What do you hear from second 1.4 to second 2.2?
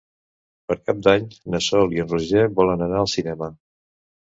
na Sol i en